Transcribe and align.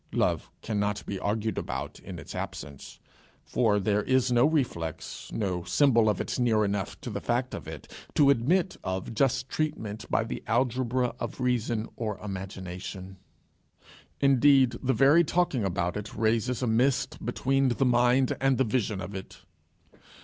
Love 0.13 0.49
cannot 0.63 1.05
be 1.05 1.19
argued 1.19 1.59
about 1.59 1.99
in 1.99 2.17
its 2.17 2.33
absence, 2.33 2.99
for 3.45 3.79
there 3.79 4.01
is 4.01 4.31
no 4.31 4.47
reflex, 4.47 5.31
no 5.31 5.63
symbol 5.63 6.09
of 6.09 6.19
it 6.19 6.39
near 6.39 6.65
enough 6.65 6.99
to 7.01 7.11
the 7.11 7.21
fact 7.21 7.53
of 7.53 7.67
it, 7.67 7.87
to 8.15 8.31
admit 8.31 8.77
of 8.83 9.13
just 9.13 9.47
treatment 9.47 10.09
by 10.09 10.23
the 10.23 10.41
algebra 10.47 11.13
of 11.19 11.37
the 11.37 11.43
reason 11.43 11.87
or 11.95 12.17
imagination. 12.17 13.17
Indeed, 14.19 14.71
the 14.81 14.93
very 14.95 15.23
talking 15.23 15.63
about 15.63 15.95
it 15.95 16.15
raises 16.15 16.63
a 16.63 16.67
mist 16.67 17.23
between 17.23 17.67
the 17.69 17.85
mind 17.85 18.35
and 18.41 18.57
the 18.57 18.63
vision 18.63 19.01
of 19.01 19.13
it. 19.13 19.41